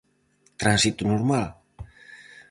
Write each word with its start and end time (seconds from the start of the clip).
Tránsito 0.61 1.03
normal? 1.11 1.45